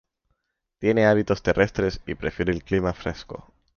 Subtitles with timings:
[0.79, 3.53] Tiene hábitos terrestres y prefiere el clima fresco.